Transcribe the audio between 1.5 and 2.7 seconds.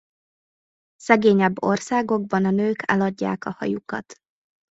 országokban a